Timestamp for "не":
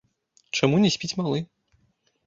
0.85-0.91